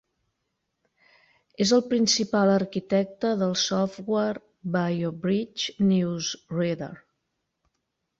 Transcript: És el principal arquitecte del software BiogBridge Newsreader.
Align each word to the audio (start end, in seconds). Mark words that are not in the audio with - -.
És 1.65 1.73
el 1.75 1.81
principal 1.89 2.53
arquitecte 2.53 3.33
del 3.41 3.53
software 3.65 4.41
BiogBridge 4.77 5.87
Newsreader. 5.91 6.89